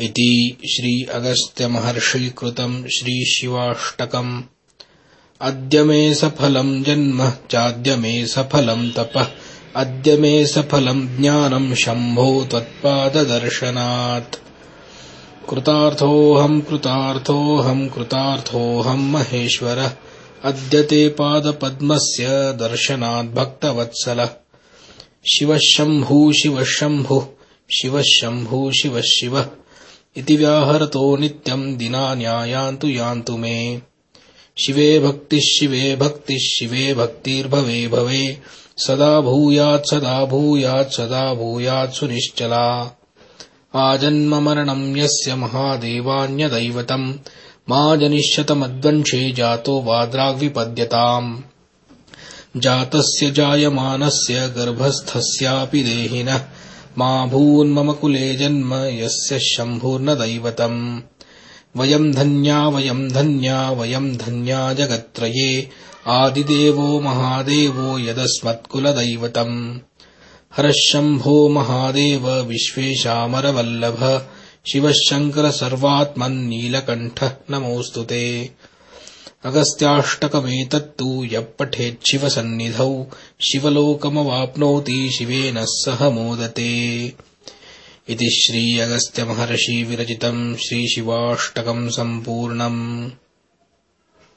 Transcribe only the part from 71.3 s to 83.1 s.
महादेव शङ्कर सर्वात्मन्नीलकण्ठः नमोऽस्तु ते अगस्त्याष्टकमेतत्तु यः पठेच्छिवसन्निधौ